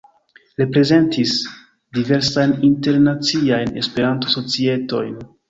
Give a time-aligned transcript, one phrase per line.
[0.59, 1.33] Reprezentis
[1.99, 5.15] diversajn internaciajn Esperanto-societojn.